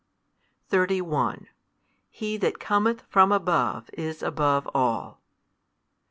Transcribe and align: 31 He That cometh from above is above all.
31 0.69 1.45
He 2.09 2.35
That 2.35 2.57
cometh 2.57 3.03
from 3.07 3.31
above 3.31 3.91
is 3.93 4.23
above 4.23 4.67
all. 4.73 5.21